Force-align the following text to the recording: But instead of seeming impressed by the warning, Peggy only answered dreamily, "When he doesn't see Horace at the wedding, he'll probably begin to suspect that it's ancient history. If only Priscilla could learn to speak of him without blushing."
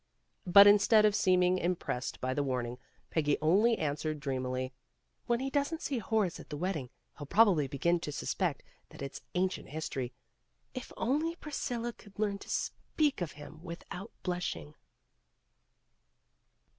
But 0.47 0.65
instead 0.65 1.05
of 1.05 1.13
seeming 1.13 1.59
impressed 1.59 2.19
by 2.19 2.33
the 2.33 2.41
warning, 2.41 2.79
Peggy 3.11 3.37
only 3.39 3.77
answered 3.77 4.19
dreamily, 4.19 4.73
"When 5.27 5.39
he 5.39 5.51
doesn't 5.51 5.83
see 5.83 5.99
Horace 5.99 6.39
at 6.39 6.49
the 6.49 6.57
wedding, 6.57 6.89
he'll 7.19 7.27
probably 7.27 7.67
begin 7.67 7.99
to 7.99 8.11
suspect 8.11 8.63
that 8.89 9.03
it's 9.03 9.21
ancient 9.35 9.69
history. 9.69 10.11
If 10.73 10.91
only 10.97 11.35
Priscilla 11.35 11.93
could 11.93 12.17
learn 12.17 12.39
to 12.39 12.49
speak 12.49 13.21
of 13.21 13.33
him 13.33 13.61
without 13.61 14.11
blushing." 14.23 14.73